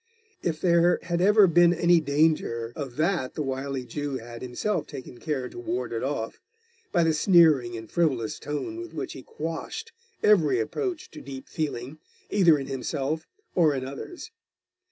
[0.41, 5.19] If there had ever been any danger of that the wily Jew had himself taken
[5.19, 6.39] care to ward it off,
[6.91, 9.91] by the sneering and frivolous tone with which he quashed
[10.23, 11.99] every approach to deep feeling,
[12.31, 14.31] either in himself or in others.